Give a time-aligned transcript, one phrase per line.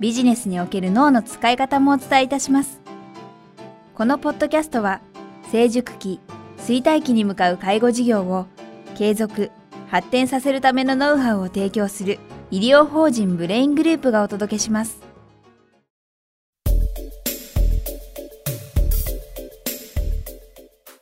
[0.00, 2.80] ビジネスにおける脳の使い方もお伝えいたします。
[3.94, 5.02] このポッドキャストは、
[5.52, 6.20] 成熟期、
[6.56, 8.46] 衰退期に向かう介護事業を
[8.96, 9.50] 継続、
[9.88, 12.18] 発展させるためのノウハウを提供する
[12.50, 15.02] 医療法人ブレイングループがお届けします。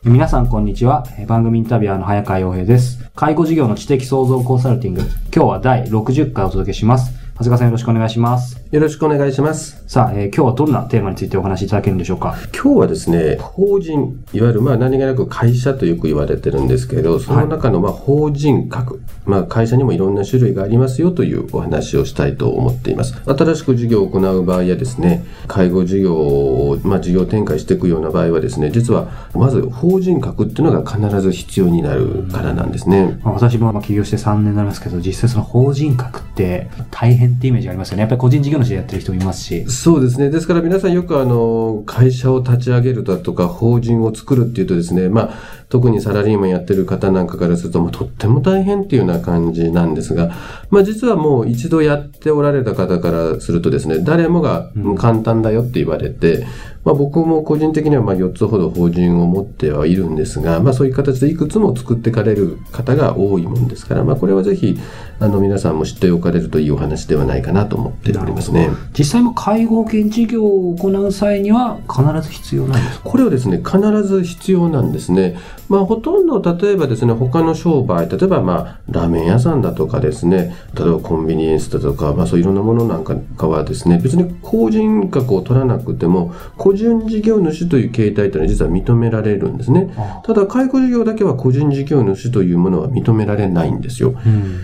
[0.02, 1.04] 皆さんこんにちは。
[1.28, 2.98] 番組インタビュアーの早川洋平です。
[3.14, 5.02] 介護事業の知的創造コンサルティング。
[5.32, 7.12] 今日は第60回お届けします。
[7.34, 8.57] 長谷川さんよろしくお願いします。
[8.70, 9.82] よろしくお願いします。
[9.86, 12.36] さあ、えー、今日はどんなテーマについてお話しいただけるんでしょうか？
[12.52, 23.14] 今日はですね、法人、いわゆるまあ何気なく会社とよく言われてるんですけど、その中のまあ法人格、まあ会社にもいろんな種類がありますよというお話をしたいと思っています。
[23.24, 33.18] 新しく事業を行う場合やですね、介護事業を、まあ事業展開していくような場合はですね、実はまず法人格っていうのが必ず必要になるからなんですね。
[33.22, 38.02] まあ、私もまあ起業して3年になりますけど、実際その法人格って大変ってイメージありますよね。
[38.02, 39.64] やっぱり個人事業主でやってる人もいますし。
[39.70, 40.30] そうですね。
[40.30, 45.34] ですから皆さんよくあの、会社を立ち上げるだとか、法人を作るっていうとですね、まあ、
[45.68, 50.32] 特にサラリーマンやってる方なんかからすると、もうとっても大変っていうような感じなんですが、
[50.70, 56.46] まあ実はもう一度やっておられた方からするとですね、誰もが簡単だよって言われて、
[56.84, 64.78] まあ、僕も個人的にはまあ4つほど法人を持ってはいるんですが、まあ、そういう形でいくつも作っていかれる方が多いもんですから、まあ、これはぜひ
[65.20, 68.70] あの皆さんも知っておかれるといいお話ではないかなと思っておりますね。
[68.96, 73.10] 実際も介護保険事業を行う際には必ず必要なんですか？
[73.10, 75.36] これはですね、必ず必要なんですね。
[75.68, 89.90] まあ、ほとんど例えばですね、他の商売、例えばまあ、ラーメン屋さんだとかですね、例えばコンビニエンスだとか、まあそういろんなものなんかはですね、別に法人格を取らなくても、個人事業主という形態というのは実は認められるんですね。
[90.24, 94.14] ただ、介護事業だけは個人事業主というものは認められないんですよ。
[94.24, 94.60] うん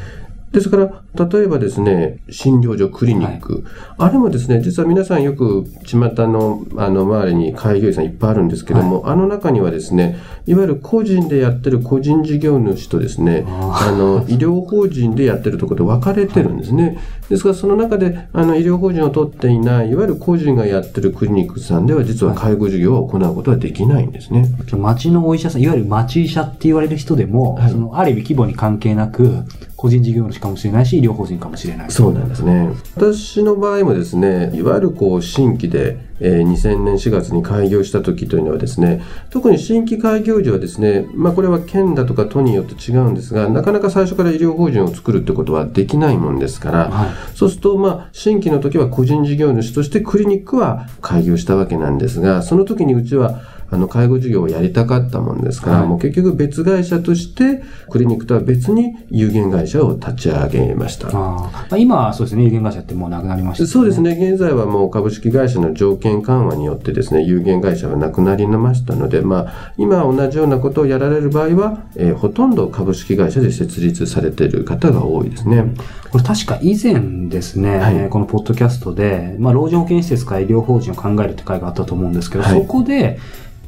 [0.55, 3.63] ですから、例えばですね、診療所、クリニック、はい、
[3.99, 16.99] あれもですね、実は皆さんよく巷のあの周りに開業医さんいっぱいあるんですけども、はい、あの中にはですね、いわゆる個人でやってる個人事業主とですね、あの医療法人でやってるところで分かれてるんですね。
[17.29, 24.49] ですから、その中であの医療法人を取っていない、いわゆる個人がやってるクリニックさんでは、実は介護事業を行うことはできないんですね。
[24.77, 29.45] 町のお医者さん、いわゆる町医者って言われる人でも、はい、そのある意味規模に関係なく、
[29.77, 31.91] 個人事業主かもしれないし、医療法人かもしれない。
[31.91, 32.71] そうなんですね。
[32.97, 53.41] 私の場合もですね、いわゆるこう新規で、えー、2000年4月に開業した時というのはですね、特に新規開業時はですね、まあこれは県だとか都によって違うんですが、なかなか最初から医療法人を作るってことはできないもんですから、はい、そうするとまあ新規の時は個人事業主としてクリニックは開業したわけなんですが、その時にうちは
[53.75, 61.09] あの、介護事業をやりたかったもんですから、はい、もう結局別会社として、クリニックとは別に有限会社を立ち上げました。
[61.13, 75.75] あ今はそうですね、有限会社ってもうなくなりました、ね、そうですね、現在はもう株式会社の条件緩和によってですね、有限会社はなくなりましたので、まあ、今同じようなことをやられる場合は、えー、ほとんど株式会社で設立されている方が多いですね。
[76.11, 83.19] これ確か以前ですね、はい、このポッドキャストで、まあ、老人保健施設か医療法人を考えるって会があったと思うんですけど、はい、そこで、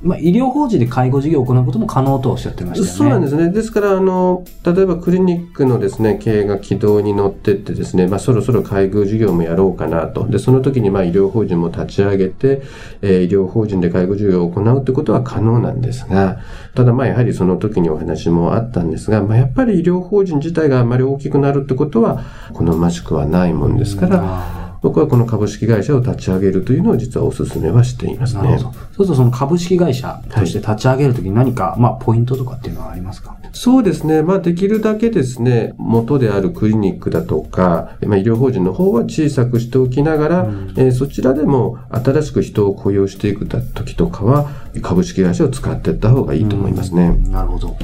[0.02, 2.98] まあ、医療法人で介護事業を行うことも可能とおっしゃってましたよね。
[2.98, 3.50] そうなんですね。
[3.50, 10.26] ですから、あの、例えばクリニックのですね、経営が軌道に乗ってってですね、まあ、そろそろ介護事業もやろうかなと。
[10.28, 12.62] で、その時に、まあ、医療法人も立ち上げて、
[13.02, 16.38] えー、医療法人で介護事業を行うってことは可能なんですが、
[16.74, 28.58] ただ、まあ、やはりその時にお話もあったんですが、まあ、やっぱり医療法人自体があまり大きくなるってことは、好ましくはないもんですから、僕はこの株式会社を立ち上げるというのを実はお勧めはしていますね。
[28.58, 33.36] そうするとその株式会社として立ち上げるときに何か、はい、まあポイントとかっていうのはありますか？
[33.52, 34.22] そうですね。
[34.22, 44.50] まあできるだけですね、元であるクリニックだとか、まあ医療法人の方は小さくしておきながら、うん、えー、そちらでも新しく人を雇用していく時とかは
[44.82, 47.14] 株式会社を使っていった方がいいと思いますね。
[47.24, 47.76] うん、なるほど。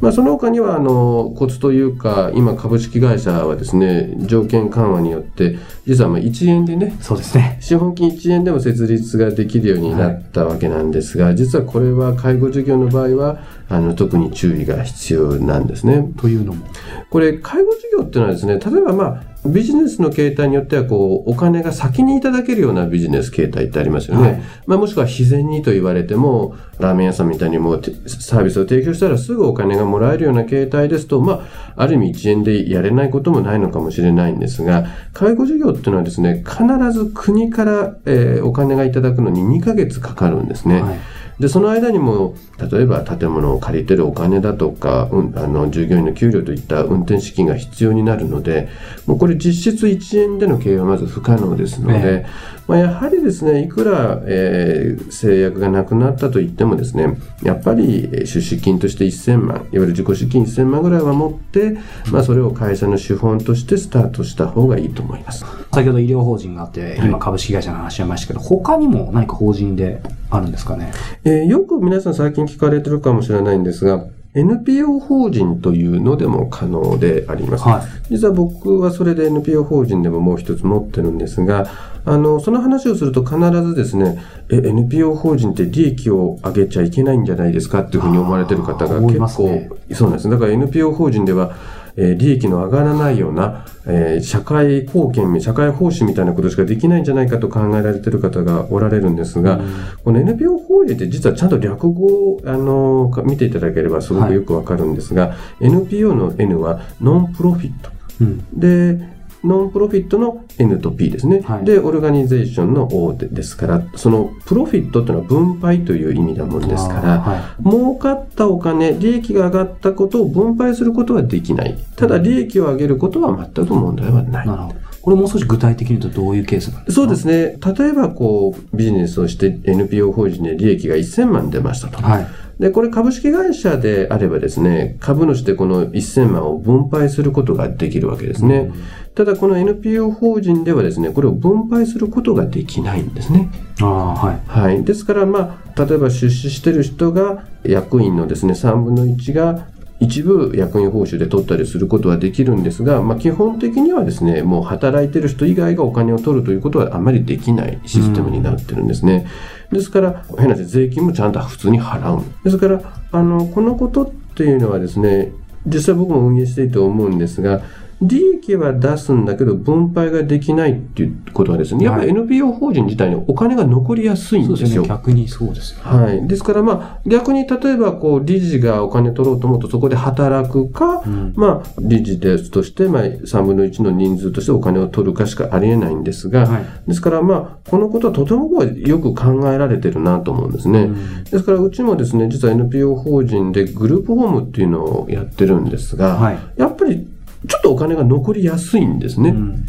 [0.00, 7.58] まあ、その他には、あの、コツというか、今株式会社はですね、条件緩和によって、実はまあ1円でね、そうですね。
[7.60, 16.08] 資本金1円でも設立ができるようになったわけなんですが、はい、実はこれは介護事業の場合は、あの、特に注意が必要なんですね。
[16.16, 16.64] というのも
[17.10, 19.22] これ、介護事業っていうのはですね、例えばまあ、
[19.52, 24.22] ビジネスの形態によっては、こう、お金が先にいただけるようなビジネス形態ってありますよね。
[24.22, 31.44] はい、まあ、もしくは自然にと言われても、ラーメン屋さんみたいにもうサービスを提供したらすぐお金がもらえるような形態ですと、ま
[31.76, 40.82] あ、ある意味1円でやれないこともないのかもしれないんですが、介護事業っていうのはですね、必ず国から、えー、お金がいただくのに2ヶ月かかるんですね。
[40.82, 40.98] はい
[41.40, 48.68] で、その間にも、例えば建物を借りてるお金だとか、うん、あの、従業員の給料といった運転資金が必要になるので、
[49.06, 52.26] もうこれ実質1円での経営はまず不可能ですので、
[52.66, 61.78] まあ、やはりですね、いくら、えー、制約がなくなったと言ってもですね、やっぱり出資金として1000万、いわゆる自己資金1000万ぐらいは持って、
[62.12, 65.46] まあ、それを会社の資本としてスタートした方がいいと思います。
[65.72, 70.92] 先ほど医療法人があって、今株式会社の話しましたけど、はい、他にも何か法人であるんですかね、
[71.24, 77.64] えー、よく皆さん最近聞かれてるかもしれないんですが、NPO 法人というのでも可能であります。
[77.64, 81.66] はい、実は僕はそれで NPO 法人でももう一つ持ってるんですが、
[82.04, 90.30] あの、その話をすると必ずですね、え、NPO 法人って利益を上げちゃいけないんじゃないですかっていうふうに思われてる方が結構、ね、そうなんです。
[90.30, 91.56] だから NPO 法人では、
[91.98, 99.72] えー、利益の上がらないような、えー、社会貢献、社会奉仕みたいなことしかできないんじゃないかと考えられている方がおられるんですが、うん、
[100.04, 107.90] この NPO 法人って実はちゃんと略語を、あの見ていただければすごくよくわかるんですが、はい、NPO の N はノンプロフィット。
[108.20, 111.40] うん、で、ノンプロフィットの N と P ですね。
[111.40, 121.78] はい、で、オルガニゼーションの O ですから、そのプロフィットっていうのは分配という意味なもんですから、はい、儲かったお金、利益が上がったことを分配することはできない。
[121.96, 124.46] ただ、利益を上げることは全く問題はない。
[124.46, 124.68] な。
[125.08, 127.00] これもう少し具体的に言うとどういうケースなんですか？
[127.00, 127.56] そうですね。
[127.78, 132.02] 例えば、こう、ビジネスをして NPO 法人で利益が1000万出ましたと。
[132.02, 132.26] はい
[132.58, 138.72] で、これ株式会社であればですね、株主でこの1000万を分配することができるわけですね。
[139.14, 143.48] ただこの NPO 法人ではですね、これを分配することができないんですね。
[143.80, 144.40] あはい。
[144.48, 144.82] はい。
[144.82, 149.68] ですから、まあ、例えば出資してる人が役員のですね、3分の1が
[150.00, 159.26] 一部役員報酬で取ったりすることはできるんですが、まあ、基本的にはですね、もう働いてる人以外がお金を取るということはあまりできないシステムになってるんですね。
[159.72, 162.22] ですから、変な話、税金もちゃんと普通に払う。
[162.44, 162.80] ですから、
[163.10, 165.32] あの、このことっていうのはですね、
[165.66, 167.60] 実際僕も運営していて思うんですが、
[168.00, 174.82] 利益は出すんだけど分配ができないっていうことはですね、やっぱり NPO 法人自体にお金が残りやすいんですよ。
[174.82, 176.28] ね、逆にそうですよ、ね、はい。
[176.28, 190.82] ですからまあ、逆に例えばこう、理事がお金取ろうと思うとそこで働くか、うん、まあ、理事ですとして、まあ、3分の1の人数としてお金を取るかしかありえないんですが、はい、ですからまあ、このことはとてもよく考えられてるなと思うんですね。
[190.82, 197.08] うん、ですからうちもですね、実は NPO 法人でグループホームっていうのをやってるんですが、はい、やっぱり
[197.46, 199.30] ちょっとお金が残りやすいんですね。
[199.30, 199.66] うん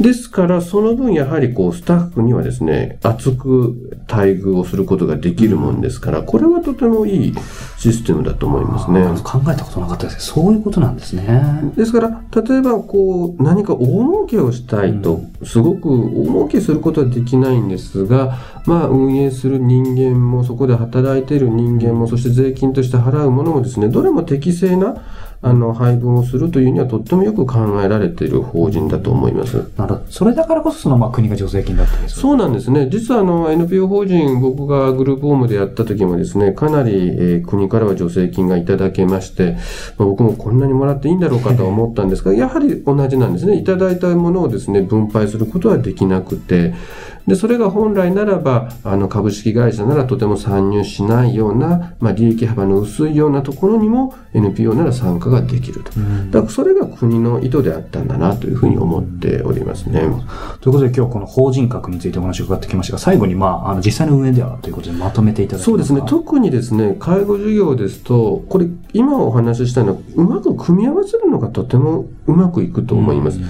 [0.00, 7.34] ですから、その分やはりこう、スタッフにはですね、厚く待遇をすることができるもんですから、これはとてもいい
[7.78, 9.04] システムだと思いますね。
[9.22, 11.72] 考えたことなかったですそういうことなんですね。
[11.76, 24.96] ですから、例えばこう、何か大儲けをしたいと、すごく大儲けすることはできないんですが、まあ、運営する人間も、そこで働いている人間も、そして税金として払うものもですね、どれも適正な
[25.44, 29.68] あの、配分をするというにはとってもよく考えられている法人だと思います。
[29.86, 30.02] なる。
[30.08, 32.88] それだからこそ、その、まあ、国が助成金だったりそうなんですね。
[32.90, 39.56] 実は、あの、NPO 法人、僕がグループホームでやった時もですね、かなり、えー、国からは助成金がいただけまして、
[39.98, 43.56] まあ、僕もこんなにもらっていいんだろうかと思ったんですが、やはり同じなんですね。
[43.56, 46.74] いただいたものをですね、分配することはできなくて、
[47.26, 55.92] で、それが本来ならば、あの、株式会社ならとても参入しないような、まあ、利益幅の薄いようなところにも NPO なら参加ができると。
[56.30, 60.00] だからそれが国の意図であったんだなというふうに思っておりますね。
[60.60, 66.02] ということで今日この法人格についてお話を伺ってきましたが、最後にまあ、あの、実際の運営ではということでまとめていただきそうですね。
[66.06, 73.40] 特にですね、介護事業ですと、これ、今お話ししたのは、うまく組み合わせるのがとてもうまくいくと思います。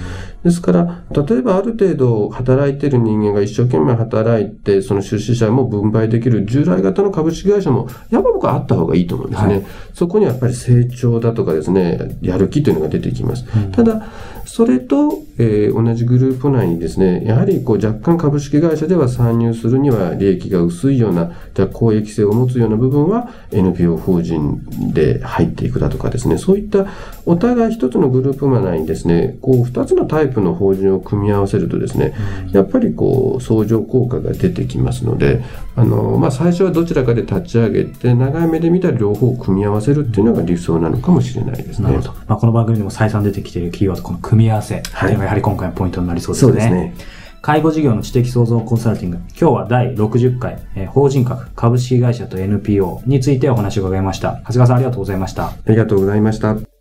[0.43, 9.53] ですから、例えばある程度働いてる人間が一生懸命働いて、その出資者も分配できる従来型の株式会社も、やっぱ僕はあった方がいいと思うんですね。
[9.55, 13.45] はい、そこにはやっぱり成長だとかですね、やる気というのが出てきます。
[13.55, 14.05] うん、ただ、
[14.55, 24.61] それと、えー、同じグループ内にですね、やはりこう若干株式会社では参入するには利益が薄いような、じゃ公益性を持つような部分は NPO 法人
[24.93, 26.85] で入っていくだとかですね、そういった
[27.25, 32.13] お互い一つのグループ内にですね、こう二つのタイプの法人を組み合わせるとですね、
[32.51, 35.43] やっぱりこう相乗効果が出てきますので、
[35.75, 41.87] あの、まあ、最初はどちらかで立ち上げて、長い目で見たら両方組み合わせるっていうのが理想なのかもしれないですね。
[41.87, 42.13] なるほど。
[42.27, 46.51] まあ、この番組でも再三出てきているキーワード、この組み組み合わせというのがやはり今回のポイントになりそうですね。
[46.51, 46.95] そうですね。
[47.41, 49.17] 介護事業の知的創造コンサルティング。
[49.37, 54.41] 今日は第60回、えー、法人格、株式会社と NPO についてお話を伺いました。
[54.43, 55.47] 長谷川さんありがとうございました。
[55.47, 56.72] ありがとうございました。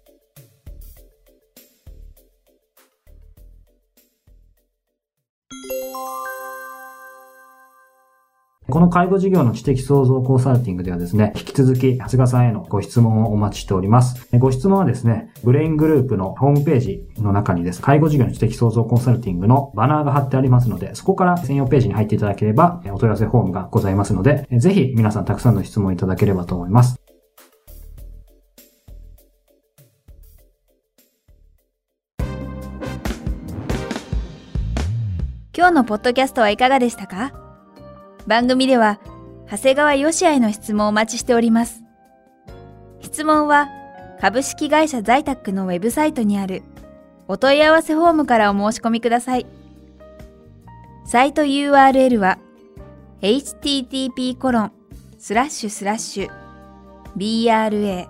[8.72, 14.26] この介護事業の知的創造コンサルティングではですね、引き続き、長谷川さんへのご質問をお待ちしております。
[14.38, 26.98] ご質問はですね、ブレイングループのホームページの中にです、介護事業の知的創造コンサルティングのバナーが貼ってありますので、そこから専用ページに入っていただければ、お問い合わせフォームがございますので、ぜひ皆さんたくさんの質問いただければと思います。
[35.54, 37.51] 今日のポッドキャストはいかがでしたか？
[38.26, 38.98] 番組では、
[39.50, 41.82] 長谷川よしあへの質問をお待ちしております。
[43.00, 43.68] 質問は、
[44.20, 46.62] 株式会社在宅のウェブサイトにある
[47.26, 49.46] お問い合わせフォームからお申し込みください。
[51.04, 52.38] サイト URL は
[53.20, 54.72] http コロン
[55.18, 56.30] スラッシュスラッシュ
[57.16, 58.08] brain-gr.com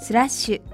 [0.00, 0.73] スラッシュ